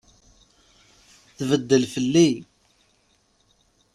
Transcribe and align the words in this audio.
Tbeddel 1.37 1.83
fell-i. 1.93 2.29